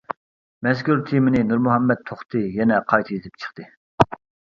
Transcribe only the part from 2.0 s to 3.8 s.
توختى يەنە قايتا يېزىپ چىقتى.